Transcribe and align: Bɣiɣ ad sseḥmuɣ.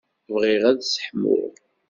Bɣiɣ 0.33 0.63
ad 0.71 0.79
sseḥmuɣ. 0.83 1.53